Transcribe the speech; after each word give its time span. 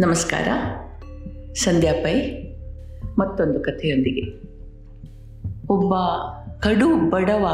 ನಮಸ್ಕಾರ. 0.00 0.48
ಸಂಧ್ಯಾ 1.52 1.92
ಪೈ, 1.92 2.14
ಮತ್ತೊಂದು 3.18 3.60
ಕಥೆಯೊಂದಿಗೆ. 3.60 4.42
ಒಬ್ಬ 5.68 5.94
ಕಡು 6.60 7.10
ಬಡವ 7.10 7.46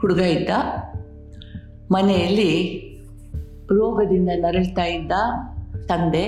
ಹುಡುಗ 0.00 0.18
ಇದ್ದ. 0.18 0.48
ಮನೆಯಲ್ಲಿ 1.90 2.80
ರೋಗದಿಂದ 3.70 4.28
ನರಳ್ತಾ 4.34 4.84
ಇದ್ದ 4.84 5.12
ತಂದೆ. 5.86 6.22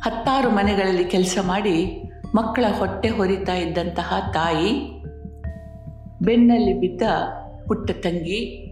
ಹತ್ತಾರು 0.00 0.50
ಮನೆಗಳಲ್ಲಿ 0.50 1.04
ಕೆಲಸ 1.04 1.38
ಮಾಡಿ 1.42 2.02
ಮಕ್ಕಳ 2.34 2.64
ಹೊಟ್ಟೆ 2.78 3.08
ಹೊರಿತಾ 3.08 3.54
ಇದ್ದಂತಹ 3.54 4.12
ತಾಯಿ. 4.32 5.02
ಬೆನ್ನಲ್ಲಿ 6.22 6.80
ಬಿದ್ದ 6.80 7.02
ಪುಟ್ಟ 7.66 7.90
ತಂಗಿ. 7.90 8.62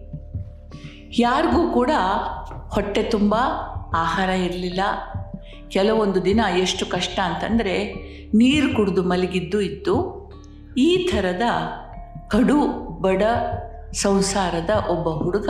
ಯಾರಿಗೂ 1.18 1.72
ಕೂಡ 1.72 1.90
ಹೊಟ್ಟೆ 2.68 3.02
ತುಂಬ 3.02 3.34
ಆಹಾರ 3.94 4.28
ಇರಲಿಲ್ಲ. 4.28 4.80
ಕೆಲವೊಂದು 5.68 6.24
ದಿನ 6.24 6.40
ಎಷ್ಟು 6.58 6.86
ಕಷ್ಟ 6.86 7.20
ಅಂತಂದರೆ 7.20 7.94
ನೀರು 8.34 8.76
ಕುಡಿದು 8.76 9.02
ಮಲಗಿದ್ದು 9.02 9.60
ಇತ್ತು 9.60 10.24
ಈ 10.78 11.08
ಥರದ 11.12 11.42
ಕಡು 12.28 12.66
ಬಡ 13.00 13.22
ಸಂಸಾರದ 13.92 14.70
ಒಬ್ಬ 14.70 15.08
ಹುಡುಗ 15.08 15.48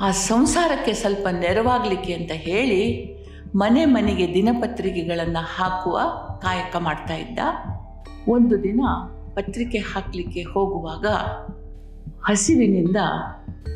ಆ 0.00 0.10
ಸಂಸಾರಕ್ಕೆ 0.10 0.92
ಸ್ವಲ್ಪ 0.92 1.28
ನೆರವಾಗಲಿಕ್ಕೆ 1.40 2.12
ಅಂತ 2.12 2.32
ಹೇಳಿ 2.34 3.14
ಮನೆ 3.54 3.84
ಮನೆಗೆ 3.84 4.34
ದಿನಪತ್ರಿಕೆಗಳನ್ನು 4.34 5.44
ಹಾಕುವ 5.44 6.00
ಕಾಯಕ 6.38 6.76
ಮಾಡ್ತಾ 6.76 7.14
ಇದ್ದ. 7.14 7.38
ಒಂದು 8.28 8.62
ದಿನ 8.62 8.80
ಪತ್ರಿಕೆ 9.34 9.78
ಹಾಕಲಿಕ್ಕೆ 9.78 10.42
ಹೋಗುವಾಗ 10.42 11.06
ಹಸಿವಿನಿಂದ 12.26 12.96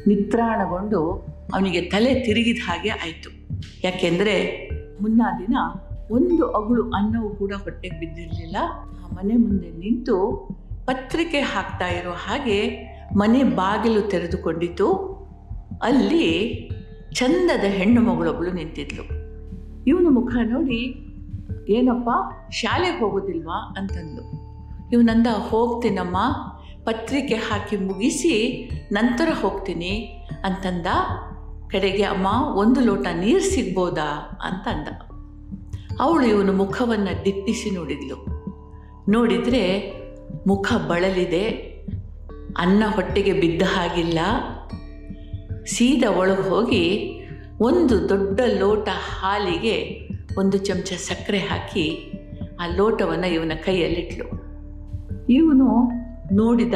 ನಿತ್ರಾಣಗೊಂಡು 0.07 1.27
ಅವನಿಗೆ 1.55 1.81
ತಲೆ 1.81 2.15
ತಿರುಗಿದ 2.15 2.59
ಹಾಗೆ 2.65 2.89
ಆಯಿತು. 2.89 3.31
ಯಾಕೆಂದರೆ 3.85 4.69
ಮುನ್ನಾ 5.01 5.39
ದಿನ 5.39 5.57
ಒಂದು 6.11 6.51
ಅಗಳು 6.51 6.91
ಅನ್ನವೂ 6.91 7.29
ಕೂಡ 7.29 7.53
ಹೊಟ್ಟೆಗೆ 7.53 8.01
ಬಿದ್ದಿರಲಿಲ್ಲ. 8.01 8.57
ಆ 9.05 9.09
ಮನೆ 9.15 9.37
ಮುಂದೆ 9.37 9.71
ನಿಂತು 9.71 10.17
ಪತ್ರಿಕೆ 10.87 11.41
ಹಾಕ್ತಾ 11.41 11.89
ಇರೋ 11.89 12.11
ಹಾಗೆ 12.11 12.93
ಮನೆ 13.17 13.43
ಬಾಗಿಲು 13.43 14.03
ತೆರೆದುಕೊಂಡಿತು. 14.03 14.93
ಅಲ್ಲಿ 15.83 16.27
ಚಂದದ 17.13 17.65
ಹೆಣ್ಣು 17.65 18.01
ಮಗಳೊಬ್ಬಳು 18.01 18.53
ನಿಂತಿದ್ಲು. 18.53 19.05
ಇವನ 19.87 20.07
ಮುಖ 20.11 20.33
ನೋಡಿ, 20.45 20.81
ಏನಪ್ಪ, 21.69 22.09
ಶಾಲೆಗೆ 22.51 22.99
ಹೋಗೋದಿಲ್ವಾ? 22.99 23.75
ಅಂತಂದು 23.79 24.23
ಇವನಂದ 24.93 25.27
ಹೋಗ್ತೀನಮ್ಮ, 25.27 26.17
ಪತ್ರಿಕೆ 26.85 27.35
ಹಾಕಿ 27.35 27.77
ಮುಗಿಸಿ 27.77 28.35
ನಂತರ 28.93 29.29
ಹೋಗ್ತೀನಿ 29.41 30.25
ಅಂತಂದ. 30.45 30.87
ಕಡೆಗೆ 31.73 32.03
ಅಮ್ಮ, 32.03 32.27
ಒಂದು 32.57 32.81
ಲೋಟ 32.81 33.07
ನೀರು 33.21 33.41
ಸಿಗ್ಬೋದಾ 33.41 34.41
ಅಂತ 34.43 34.69
ಅಂದ. 34.69 34.89
ಅವಳು 36.01 36.27
ಇವನ 36.27 36.57
ಮುಖವನ್ನು 36.57 37.25
ದಿಟ್ಟಿಸಿ 37.25 37.71
ನೋಡಿದ್ಲು. 37.71 38.17
ನೋಡಿದರೆ 39.09 39.93
ಮುಖ 40.47 40.73
ಬಳಲಿದೆ, 40.89 41.49
ಅನ್ನ 42.59 42.83
ಹೊಟ್ಟೆಗೆ 42.87 43.33
ಬಿದ್ದ 43.33 43.63
ಹಾಗಿಲ್ಲ. 43.63 44.19
ಸೀದ 45.67 46.05
ಒಳಗೆ 46.17 46.49
ಹೋಗಿ 46.49 47.13
ಒಂದು 47.61 48.09
ದೊಡ್ಡ 48.09 48.41
ಲೋಟ 48.59 48.89
ಹಾಲಿಗೆ 48.89 50.09
ಒಂದು 50.39 50.59
ಚಮಚ 50.59 50.93
ಸಕ್ಕರೆ 50.93 51.39
ಹಾಕಿ 51.39 52.13
ಆ 52.61 52.67
ಲೋಟವನ್ನು 52.77 53.27
ಇವನ 53.27 53.53
ಕೈಯಲ್ಲಿಟ್ಲು. 53.65 54.29
ಇವನು 55.29 55.91
ನೋಡಿದ 56.35 56.75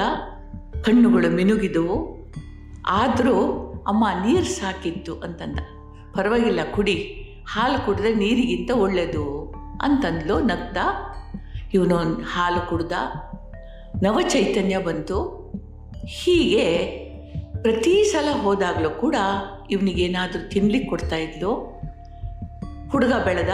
ಕಣ್ಣುಗಳು 0.83 1.31
ಮಿನುಗಿದವು. 1.31 2.16
ಆದರೂ 2.86 3.66
ಅಮ್ಮ 3.86 4.04
ನೀರು 4.26 4.44
ಸಾಕಿತ್ತು 4.44 5.14
ಅಂತಂದ. 5.14 5.58
ಪರವಾಗಿಲ್ಲ 6.14 6.60
ಕುಡಿ, 6.74 6.96
ಹಾಲು 7.48 7.86
ಕುಡಿದ್ರೆ 7.86 8.14
ನೀರಿಗಿಂತ 8.14 8.70
ಒಳ್ಳೆಯದು 8.70 9.54
ಅಂತಂದ್ಲು 9.82 10.40
ನಗ್ದ 10.40 10.76
ಇವನು 11.74 11.96
ಹಾಲು 12.22 12.69
ಕುಡ್ದ. 12.69 12.92
ನವ 14.02 14.20
ಚೈತನ್ಯ 14.28 14.78
ಬಂತು. 14.78 15.46
ಹೀಗೆ 16.06 16.86
ಪ್ರತಿ 17.62 18.04
ಸಲ 18.04 18.28
ಹೋದಾಗಲೂ 18.32 18.91
ಕೂಡ 18.91 19.16
ಇವನಿಗೇನಾದರೂ 19.70 20.48
ತಿನ್ಲಿಕ್ಕೆ 20.48 20.88
ಕೊಡ್ತಾ 20.88 21.16
ಇದ್ಲು. 21.16 21.82
ಹುಡುಗ 22.91 23.12
ಬೆಳೆದ, 23.25 23.48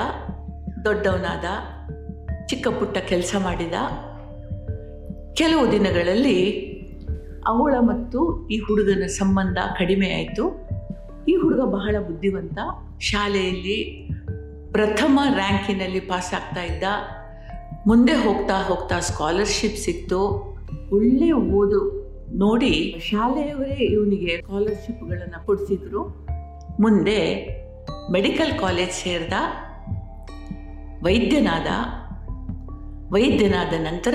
ದೊಡ್ಡವನಾದ, 0.85 1.45
ಚಿಕ್ಕ 2.47 2.69
ಪುಟ್ಟ 2.69 2.99
ಕೆಲಸ 2.99 3.35
ಮಾಡಿದ. 3.39 3.73
ಕೆಲವು 5.35 5.73
ದಿನಗಳಲ್ಲಿ 5.73 6.72
ಅವಳ 7.47 7.75
ಮತ್ತು 7.81 8.49
ಈ 8.49 8.59
ಹುಡುಗನ 8.59 9.07
ಸಂಬಂಧ 9.07 9.59
ಕಡಿಮೆ 9.79 10.09
ಆಯಿತು. 10.13 10.69
ಈ 11.29 11.37
ಹುಡುಗ 11.37 11.61
ಬಹಳ 11.61 11.97
ಬುದ್ಧಿವಂತ. 12.01 12.59
ಶಾಲೆಯಲ್ಲಿ 13.01 14.09
ಪ್ರಥಮ 14.73 15.21
ರ್ಯಾಂಕಿನಲ್ಲಿ 15.35 16.01
ಪಾಸ್ 16.01 16.35
ಆಗ್ತಾ 16.35 16.63
ಇದ್ದ. 16.63 16.83
ಮುಂದೆ 17.87 18.13
ಹೋಗ್ತಾ 18.13 18.63
ಹೋಗ್ತಾ 18.63 19.01
ಸ್ಕಾಲರ್ಶಿಪ್ 19.01 19.77
ಸಿಕ್ತು. 19.77 20.53
ಒಳ್ಳೆ 20.93 21.33
ಓದು 21.33 22.03
ನೋಡಿ 22.35 22.97
ಶಾಲೆಯವರೇ 23.11 23.75
ಇವನಿಗೆ 23.75 24.41
ಸ್ಕಾಲರ್ಶಿಪ್ಗಳನ್ನು 24.41 25.47
ಕೊಡಿಸಿದ್ರು. 25.47 26.27
ಮುಂದೆ 26.81 27.49
ಮೆಡಿಕಲ್ 28.13 28.59
ಕಾಲೇಜ್ 28.59 28.93
ಸೇರಿದ. 28.93 29.33
ವೈದ್ಯನಾದ. 31.03 31.67
ವೈದ್ಯನಾದ 33.13 33.73
ನಂತರ 33.79 34.15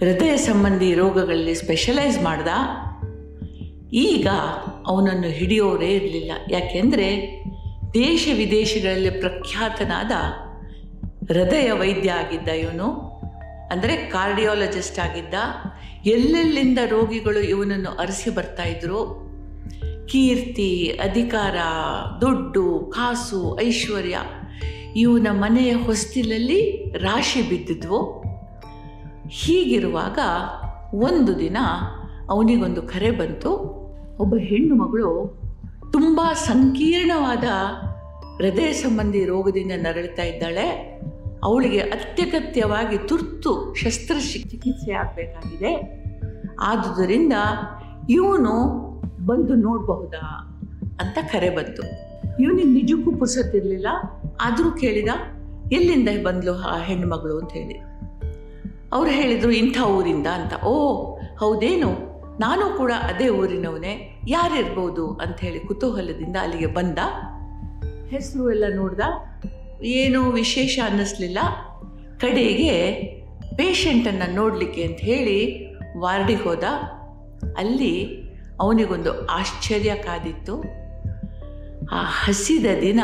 ಹೃದಯ 0.00 0.32
ಸಂಬಂಧಿ 0.36 0.88
ರೋಗಗಳಲ್ಲಿ 0.94 1.52
ಸ್ಪೆಷಲೈಸ್ 1.54 2.18
ಮಾಡ್ದ, 2.22 2.50
ಈಗ 4.06 4.26
ಅವನನ್ನು 4.86 5.30
ಹಿಡಿಯೋರೇ 5.38 5.88
ಇರಲಿಲ್ಲ. 5.90 6.32
ಯಾಕೆಂದರೆ 6.50 7.08
ದೇಶ 7.94 8.28
ವಿದೇಶಗಳಲ್ಲಿ 8.38 9.12
ಪ್ರಖ್ಯಾತನಾದ 9.22 10.12
ಹೃದಯ 11.30 11.68
ವೈದ್ಯ 11.72 12.10
ಆಗಿದ್ದ 12.12 12.48
ಇವನು, 12.64 12.88
ಅಂದರೆ 13.72 13.94
ಕಾರ್ಡಿಯಾಲಜಿಸ್ಟ್ 14.10 14.98
ಆಗಿದ್ದ, 14.98 15.34
ಎಲ್ಲೆಲ್ಲಿಂದ 16.16 16.80
ರೋಗಿಗಳು 16.90 17.40
ಇವನನ್ನು 17.54 17.92
ಅರಸಿ 18.04 18.30
ಬರ್ತಾಯಿದ್ರು 18.30 19.00
ಕೀರ್ತಿ, 20.12 20.70
ಅಧಿಕಾರ, 21.08 21.56
ದುಡ್ಡು, 22.20 22.66
ಕಾಸು, 22.94 23.42
ಐಶ್ವರ್ಯ, 23.60 24.18
ಇವನ 24.96 25.28
ಮನೆಯ 25.32 25.72
ಹೊಸ್ತಿಲಲ್ಲಿ 25.86 26.60
ರಾಶಿ 26.98 27.42
ಬಿದ್ದಿದ್ವು. 27.48 28.00
ಹೀಗಿರುವಾಗ 29.30 30.18
ಒಂದು 30.94 31.38
ದಿನ 31.38 31.56
ಅವನಿಗೊಂದು 32.30 32.82
ಕರೆ 32.82 33.10
ಬಂತು. 33.10 33.50
ಒಬ್ಬ 34.18 34.34
ಹೆಣ್ಣು 34.34 34.74
ಮಗಳು 34.74 35.38
ತುಂಬ 35.92 36.20
ಸಂಕೀರ್ಣವಾದ 36.34 37.44
ಹೃದಯ 38.36 38.72
ಸಂಬಂಧಿ 38.72 39.24
ರೋಗದಿಂದ 39.24 39.72
ನರಳ್ತಾ 39.76 40.22
ಇದ್ದಾಳೆ. 40.22 40.66
ಅವಳಿಗೆ 41.44 41.78
ಅತ್ಯಗತ್ಯವಾಗಿ 41.78 42.98
ತುರ್ತು 43.08 43.74
ಶಸ್ತ್ರ 43.74 44.14
ಚಿಕಿತ್ಸೆ 44.32 44.92
ಆಗಬೇಕಾಗಿದೆ. 44.92 46.02
ಆದುದರಿಂದ 46.60 47.32
ಇವನು 48.10 48.52
ಬಂದು 49.26 49.54
ನೋಡಬಹುದಾ 49.54 50.52
ಅಂತ 51.00 51.18
ಕರೆ 51.32 51.50
ಬಂತು. 51.50 51.82
ಇವನಿಗೆ 52.42 52.68
ನಿಜಕ್ಕೂ 52.68 53.12
ಪುರ್ಸತ್ತಿರಲಿಲ್ಲ, 53.12 53.86
ಆದರೂ 54.40 54.70
ಕೇಳಿದ, 54.70 55.08
ಎಲ್ಲಿಂದ 55.72 56.26
ಬಂದಳು 56.26 56.54
ಆ 56.54 56.78
ಹೆಣ್ಣುಮಗಳು 56.78 57.38
ಅಂತ 57.38 57.52
ಹೇಳಿ. 57.52 57.85
ಅವ್ರು 58.92 59.10
ಹೇಳಿದರು 59.10 59.50
ಇಂಥ 59.50 59.80
ಊರಿಂದ 59.80 60.26
ಅಂತ. 60.26 60.64
ಓ, 60.64 61.04
ಹೌದೇನು? 61.38 62.16
ನಾನು 62.40 62.76
ಕೂಡ 62.76 62.92
ಅದೇ 62.92 63.28
ಊರಿನವನೇ. 63.28 64.20
ಯಾರಿರ್ಬೋದು? 64.28 65.20
ಹೇಳಿ 65.40 65.60
ಕುತೂಹಲದಿಂದ 65.60 66.36
ಅಲ್ಲಿಗೆ 66.40 66.66
ಬಂದ. 66.66 66.98
ಹೆಸರು 68.10 68.50
ಎಲ್ಲ 68.50 68.64
ನೋಡ್ದ. 68.74 69.00
ಏನೂ 69.82 70.30
ವಿಶೇಷ 70.30 70.78
ಅನ್ನಿಸ್ಲಿಲ್ಲ. 70.84 71.38
ಕಡೆಗೆ 72.20 72.92
ಪೇಷಂಟನ್ನು 73.56 74.34
ನೋಡಲಿಕ್ಕೆ 74.34 74.82
ಅಂತ 74.82 75.00
ಹೇಳಿ 75.00 75.66
ವಾರ್ಡಿಗೆ 75.98 76.42
ಹೋದ. 76.42 76.64
ಅಲ್ಲಿ 77.56 78.22
ಅವನಿಗೊಂದು 78.60 79.26
ಆಶ್ಚರ್ಯ 79.26 79.94
ಕಾದಿತ್ತು. 79.94 80.60
ಆ 81.92 82.02
ಹಸಿದ 82.02 82.66
ದಿನ 82.80 83.00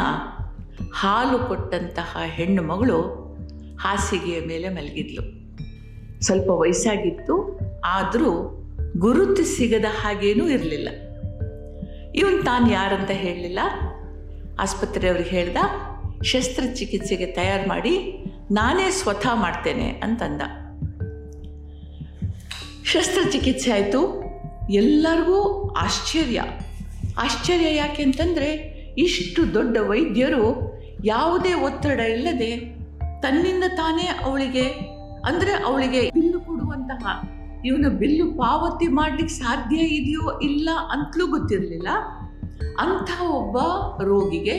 ಹಾಲು 0.95 1.39
ಕೊಟ್ಟಂತಹ 1.39 2.19
ಹೆಣ್ಣು 2.25 2.63
ಮಗಳು 2.63 3.03
ಹಾಸಿಗೆಯ 3.81 4.41
ಮೇಲೆ 4.47 4.69
ಮಲಗಿದ್ಲು. 4.69 5.42
ಸ್ವಲ್ಪ 6.23 6.51
ವಯಸ್ಸಾಗಿತ್ತು, 6.51 7.61
ಆದರೂ 7.85 8.59
ಗುರುತು 8.99 9.45
ಸಿಗದ 9.45 9.85
ಹಾಗೇನೂ 9.85 10.49
ಇರಲಿಲ್ಲ. 10.49 10.89
ಇವನು 12.15 12.43
ತಾನು 12.43 12.73
ಯಾರಂತ 12.73 13.11
ಹೇಳಲಿಲ್ಲ. 13.11 13.59
ಆಸ್ಪತ್ರೆಯವ್ರಿಗೆ 14.59 15.31
ಹೇಳ್ದ, 15.31 15.57
ಶಸ್ತ್ರಚಿಕಿತ್ಸೆಗೆ 16.23 17.27
ತಯಾರು 17.27 17.69
ಮಾಡಿ 17.69 18.25
ನಾನೇ 18.51 18.91
ಸ್ವತಃ 18.91 19.35
ಮಾಡ್ತೇನೆ 19.35 19.91
ಅಂತಂದ. 19.91 20.43
ಶಸ್ತ್ರಚಿಕಿತ್ಸೆ 22.85 23.73
ಆಯಿತು. 23.73 24.23
ಎಲ್ಲರಿಗೂ 24.71 25.69
ಆಶ್ಚರ್ಯ. 25.69 26.43
ಆಶ್ಚರ್ಯ 27.19 27.77
ಯಾಕೆ 27.77 28.03
ಅಂತಂದರೆ, 28.03 28.73
ಇಷ್ಟು 28.99 29.55
ದೊಡ್ಡ 29.55 29.77
ವೈದ್ಯರು 29.81 30.73
ಯಾವುದೇ 31.05 31.55
ಒತ್ತಡ 31.55 32.01
ಇಲ್ಲದೆ 32.01 32.57
ತನ್ನಿಂದ 33.23 33.65
ತಾನೇ 33.69 34.03
ಅವಳಿಗೆ 34.03 34.92
ಅಂದರೆ 35.25 35.53
ಅವಳಿಗೆ 35.65 36.11
ಬಿಲ್ಲು 36.11 36.41
ಕೊಡುವಂತಹ 36.41 37.23
ಇವನು 37.65 37.91
ಬಿಲ್ಲು 37.91 38.27
ಪಾವತಿ 38.33 38.89
ಮಾಡ್ಲಿಕ್ಕೆ 38.89 39.35
ಸಾಧ್ಯ 39.35 39.77
ಇದೆಯೋ 39.77 40.41
ಇಲ್ಲ 40.41 40.69
ಅಂತಲೂ 40.91 41.27
ಗೊತ್ತಿರಲಿಲ್ಲ. 41.27 41.89
ಅಂಥ 42.79 43.23
ಒಬ್ಬ 43.23 43.59
ರೋಗಿಗೆ 44.03 44.57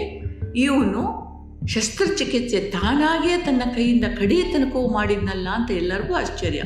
ಇವನು 0.56 1.24
ಶಸ್ತ್ರಚಿಕಿತ್ಸೆ 1.68 2.60
ತಾನಾಗಿಯೇ 2.60 3.38
ತನ್ನ 3.38 3.62
ಕೈಯಿಂದ 3.76 4.04
ಕಡಿಯ 4.20 4.44
ತನಕವೂ 4.44 4.94
ಮಾಡಿದ್ನಲ್ಲ 4.94 5.48
ಅಂತ 5.50 5.72
ಎಲ್ಲರಿಗೂ 5.72 6.14
ಆಶ್ಚರ್ಯ. 6.14 6.64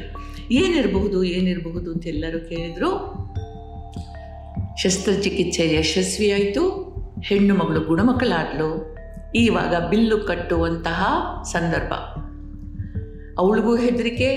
ಏನಿರಬಹುದು 0.52 1.24
ಏನಿರಬಹುದು 1.24 1.92
ಅಂತ 1.92 2.08
ಎಲ್ಲರೂ 2.08 2.40
ಕೇಳಿದರು. 2.40 2.92
ಶಸ್ತ್ರಚಿಕಿತ್ಸೆ 4.78 5.76
ಯಶಸ್ವಿಯಾಯಿತು, 5.76 6.64
ಹೆಣ್ಣು 7.24 7.56
ಮಗಳು 7.56 7.82
ಗುಣಮಕ್ಕಳಾದ್ಲು 7.82 8.98
ಈವಾಗ 9.36 9.90
ಬಿಲ್ಲು 9.90 10.18
ಕಟ್ಟುವಂತಹ 10.18 11.04
ಸಂದರ್ಭ. 11.44 11.94
ಅವಳಿಗೂ 13.38 13.76
ಹೆದರಿಕೆ, 13.76 14.36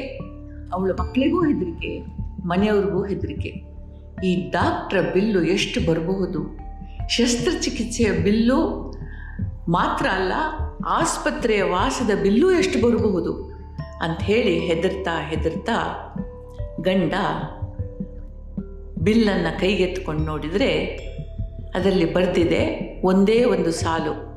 ಅವಳ 0.73 0.91
ಮಕ್ಕಳಿಗೂ 0.91 1.45
ಹೆದರಿಕೆ, 1.45 2.03
ಮನೆಯವ್ರಿಗೂ 2.45 3.05
ಹೆದರಿಕೆ. 3.05 3.71
ಈ 4.27 4.51
ಡಾಕ್ಟ್ರ 4.51 5.01
ಬಿಲ್ಲು 5.01 5.43
ಎಷ್ಟು 5.43 5.87
ಬರಬಹುದು? 5.87 6.59
ಶಸ್ತ್ರಚಿಕಿತ್ಸೆಯ 7.09 8.13
ಬಿಲ್ಲು 8.13 8.91
ಮಾತ್ರ 9.69 10.07
ಅಲ್ಲ, 10.07 10.33
ಆಸ್ಪತ್ರೆಯ 10.87 11.63
ವಾಸದ 11.63 12.23
ಬಿಲ್ಲು 12.23 12.53
ಎಷ್ಟು 12.53 12.81
ಬರಬಹುದು? 12.81 13.51
ಅಂಥೇಳಿ 14.03 14.59
ಹೆದರ್ತಾ 14.59 15.29
ಹೆದರ್ತಾ 15.29 15.77
ಗಂಡ 16.81 17.13
ಬಿಲ್ಲನ್ನು 18.99 19.61
ಕೈಗೆತ್ಕೊಂಡು 19.61 20.25
ನೋಡಿದರೆ 20.25 20.85
ಅದರಲ್ಲಿ 21.75 22.15
ಬರ್ತಿದೆ 22.15 22.91
ಒಂದೇ 23.05 23.45
ಒಂದು 23.45 23.71
ಸಾಲು. 23.71 24.31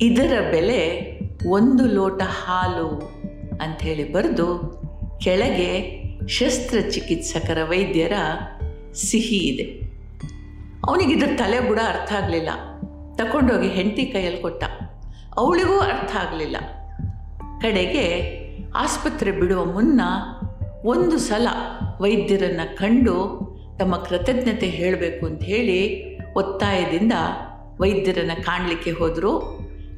ಇದರ 0.00 0.32
ಬೆಲೆ 0.50 1.11
ಒಂದು 1.46 1.86
ಲೋಟ 1.86 2.22
ಹಾಲು 2.22 2.88
ಅಂಥೇಳಿ 3.62 4.12
ಬರೆದು 4.12 4.82
ಕೆಳಗೆ 5.20 6.02
ಶಸ್ತ್ರಚಿಕಿತ್ಸಕರ 6.28 7.58
ವೈದ್ಯರ 7.68 8.12
ಸಿಹಿ 8.94 9.36
ಇದೆ. 9.36 9.92
ಅವನಿಗಿದ್ರ 10.88 11.28
ತಲೆ 11.36 11.60
ಬುಡ 11.60 11.78
ಅರ್ಥ 11.78 12.12
ಆಗಲಿಲ್ಲ. 12.12 12.48
ತಗೊಂಡೋಗಿ 13.16 13.68
ಹೆಂಡತಿ 13.68 14.06
ಕೈಯಲ್ಲಿ 14.06 14.42
ಕೊಟ್ಟ. 14.42 14.64
ಅವಳಿಗೂ 15.36 15.78
ಅರ್ಥ 15.78 16.16
ಆಗಲಿಲ್ಲ. 16.16 16.56
ಕಡೆಗೆ 17.60 18.32
ಆಸ್ಪತ್ರೆ 18.74 19.32
ಬಿಡುವ 19.32 19.64
ಮುನ್ನ 19.64 20.00
ಒಂದು 20.84 21.18
ಸಲ 21.18 21.46
ವೈದ್ಯರನ್ನು 22.00 22.76
ಕಂಡು 22.76 23.42
ತಮ್ಮ 23.78 23.96
ಕೃತಜ್ಞತೆ 23.96 24.66
ಹೇಳಬೇಕು 24.66 25.26
ಅಂತ 25.26 25.42
ಹೇಳಿ 25.42 26.06
ಒತ್ತಾಯದಿಂದ 26.32 27.12
ವೈದ್ಯರನ್ನು 27.80 28.44
ಕಾಣಲಿಕ್ಕೆ 28.44 28.90
ಹೋದರು. 28.90 29.38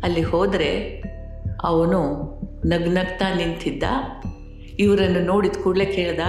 ಅಲ್ಲಿ 0.04 0.22
ಹೋದರೆ 0.22 1.02
ಅವನು 1.64 2.34
ನಗ್ನಗ್ತಾ 2.66 3.34
ನಿಂತಿದ್ದ. 3.34 3.82
ಇವರನ್ನು 4.78 5.20
ನೋಡಿದ 5.20 5.52
ಕೂಡಲೇ 5.62 5.84
ಕೇಳ್ದ, 5.84 6.20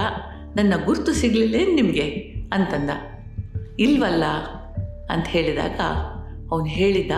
ನನ್ನ 0.56 0.74
ಗುರ್ತು 0.84 1.12
ಸಿಗಲಿಲ್ಲೇನು 1.12 1.74
ನಿಮಗೆ? 1.74 2.02
ಅಂತಂದ. 2.52 2.90
ಇಲ್ವಲ್ಲ, 3.78 4.24
ಅಂತ 5.10 5.26
ಹೇಳಿದಾಗ 5.26 5.80
ಅವನು 6.52 6.64
ಹೇಳಿದ, 6.64 7.10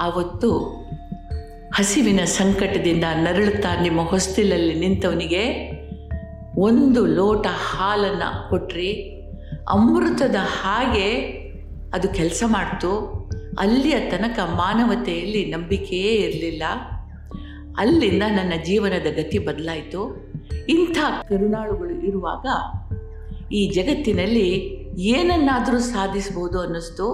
ಆವತ್ತು 0.00 0.58
ಹಸಿವಿನ 1.74 2.20
ಸಂಕಟದಿಂದ 2.24 3.04
ನರಳುತ್ತಾ 3.14 3.82
ನಿಮ್ಮ 3.82 4.02
ಹೊಸ್ತಿಲಲ್ಲಿ 4.02 4.74
ನಿಂತವನಿಗೆ 4.74 5.72
ಒಂದು 6.58 7.06
ಲೋಟ 7.06 7.46
ಹಾಲನ್ನು 7.46 8.50
ಕೊಟ್ರಿ. 8.50 8.92
ಅಮೃತದ 9.68 10.34
ಹಾಗೆ 10.34 11.10
ಅದು 11.94 12.08
ಕೆಲಸ 12.08 12.42
ಮಾಡ್ತು. 12.46 13.22
ಅಲ್ಲಿಯ 13.58 13.96
ತನಕ 14.00 14.38
ಮಾನವತೆಯಲ್ಲಿ 14.38 15.44
ನಂಬಿಕೆಯೇ 15.44 16.12
ಇರಲಿಲ್ಲ. 16.14 16.62
ಅಲ್ಲಿಂದ 17.78 18.22
ನನ್ನ 18.26 18.52
ಜೀವನದ 18.64 19.06
ಗತಿ 19.16 19.38
ಬದಲಾಯಿತು. 19.38 20.32
ಇಂಥ 20.68 20.98
ಕರುಣಾಳುಗಳು 21.28 22.06
ಇರುವಾಗ 22.06 22.46
ಈ 23.52 23.70
ಜಗತ್ತಿನಲ್ಲಿ 23.70 24.48
ಏನನ್ನಾದರೂ 24.98 25.78
ಸಾಧಿಸ್ಬೋದು 25.78 26.60
ಅನ್ನಿಸ್ತು. 26.60 27.06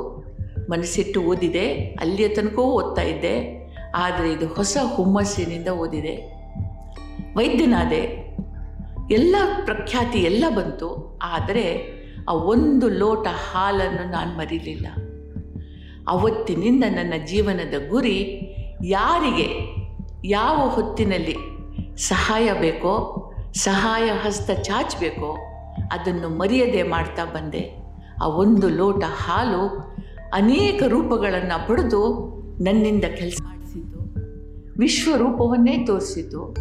ಮನಸ್ಸಿಟ್ಟು 0.71 1.23
ಓದಿದೆ, 1.23 1.73
ಅಲ್ಲಿಯ 1.73 2.29
ತನಕವೂ 2.29 2.65
ಓದ್ತಾ 2.65 3.03
ಇದ್ದೆ. 3.03 3.59
ಆದರೆ 3.95 4.33
ಇದು 4.33 4.47
ಹೊಸ 4.47 4.77
ಹುಮ್ಮಸ್ಸಿನಿಂದ 4.95 5.69
ಓದಿದೆ. 5.69 6.15
ವೈದ್ಯನಾದೆ, 7.37 8.29
ಎಲ್ಲ 9.11 9.37
ಪ್ರಖ್ಯಾತಿ 9.65 10.19
ಎಲ್ಲ 10.19 10.45
ಬಂತು. 10.49 11.19
ಆದರೆ 11.23 11.99
ಆ 12.29 12.33
ಒಂದು 12.33 12.89
ಲೋಟ 12.89 13.27
ಹಾಲನ್ನು 13.27 14.11
ನಾನು 14.11 14.39
ಮರೀಲಿಲ್ಲ. 14.39 14.87
ಅವತ್ತಿನಿಂದ 16.09 16.85
ನನ್ನ 16.89 17.15
ಜೀವನದ 17.27 17.89
ಗುರಿ 17.89 18.19
ಯಾರಿಗೆ? 18.85 19.78
ಯಾವ 20.25 20.69
ಹೊತ್ತಿನಲ್ಲಿ 20.69 21.37
ಸಹಾಯ 21.97 22.53
ಬೇಕೋ, 22.61 23.25
ಸಹಾಯ 23.55 24.11
ಹಸ್ತ 24.25 24.51
ಚಾಚಬೇಕೋ 24.51 25.37
ಅದನ್ನು 25.93 26.29
ಮರೆಯದೆ 26.29 26.83
ಮಾಡ್ತಾ 26.83 27.25
ಬಂದೆ. 27.25 27.75
ಆ 28.23 28.27
ಒಂದು 28.27 28.69
ಲೋಟ 28.69 29.05
ಹಾಲು 29.05 29.69
ಅನೇಕ 30.35 30.83
ರೂಪಗಳನ್ನು 30.89 31.69
ಪಡೆದು 31.69 32.03
ನನ್ನಿಂದ 32.65 33.05
ಕೆಲಸ 33.05 33.39
ಮಾಡಿಸಿತು 33.45 33.99
ವಿಶ್ವರೂಪವನ್ನೇ 34.79 35.85
ತೋರಿಸಿತು 35.87 36.55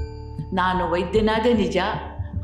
ನಾನು 0.56 0.92
ವೈದ್ಯನಾದೆ 0.92 1.54
ನಿಜ, 1.54 1.78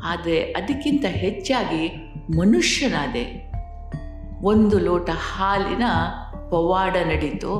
ಆದರೆ 0.04 0.42
ಅದಕ್ಕಿಂತ 0.42 1.04
ಹೆಚ್ಚಾಗಿ 1.04 2.12
ಮನುಷ್ಯನಾದೆ. 2.38 3.50
ಒಂದು 4.42 4.78
ಲೋಟ 4.78 5.10
ಹಾಲಿನ 5.10 5.82
ಪವಾಡ 6.50 6.96
ನಡೀತು. 6.96 7.54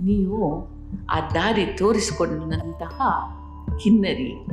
ನೀವು 0.00 0.71
ಆ 1.10 1.20
ದಾರಿ 1.34 1.66
ತೋರಿಸಿಕೊಂಡಂತಹ 1.78 2.98
ಕಿನ್ನರಿ 3.82 4.46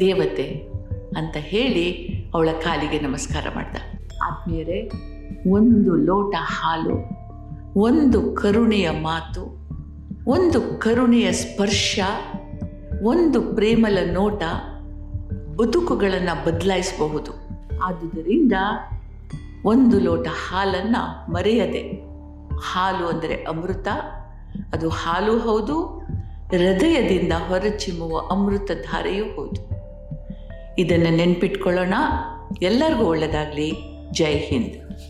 ದೇವತೆ 0.00 0.72
ಅಂತ 1.16 1.36
ಹೇಳಿ 1.38 1.86
ಅವಳ 2.34 2.48
ಕಾಲಿಗೆ 2.64 2.98
ನಮಸ್ಕಾರ 3.00 3.46
ಮಾಡ್ದ. 3.54 3.76
ಆತ್ಮೀಯರೇ, 4.22 4.90
ಒಂದು 5.50 5.96
ಲೋಟ 5.96 6.34
ಹಾಲು, 6.38 6.96
ಒಂದು 7.80 8.32
ಕರುಣೆಯ 8.34 8.90
ಮಾತು, 8.90 9.42
ಒಂದು 10.30 10.80
ಕರುಣೆಯ 10.80 11.32
ಸ್ಪರ್ಶ, 11.32 12.00
ಒಂದು 13.02 13.42
ಪ್ರೇಮಲ 13.42 13.98
ನೋಟ 14.12 14.42
ಬದುಕುಗಳನ್ನು 15.56 16.34
ಬದಲಾಯಿಸಬಹುದು. 16.46 17.32
ಆದುದರಿಂದ 17.82 18.52
ಒಂದು 19.64 19.98
ಲೋಟ 20.00 20.28
ಹಾಲನ್ನು 20.28 21.32
ಮರೆಯದೆ, 21.32 21.82
ಹಾಲು 22.72 23.06
ಅಂದರೆ 23.06 23.34
ಅಮೃತ 23.44 23.88
ಅದು 24.72 24.88
ಹಾಲು 24.88 25.38
ಹೌದು 25.38 26.02
ಹೃದಯದಿಂದ 26.50 27.32
ಹೊರಚಿಮ್ಮುವ 27.48 28.18
ಅಮೃತ 28.30 28.70
ಧಾರೆಯೂ 28.74 29.24
ಹೌದು. 29.24 29.82
ಇದನ್ನು 30.78 31.16
ನೆನ್ಪಿಟ್ಕೊಳ್ಳೋಣ. 31.16 31.94
ಎಲ್ಲರಿಗೂ 32.62 33.04
ಒಳ್ಳೆಯದಾಗಲಿ 33.04 33.72
ಜೈ 34.12 34.38
ಹಿಂದ್. 34.38 35.02